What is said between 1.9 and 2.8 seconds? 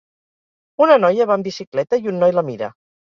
i un noi la mira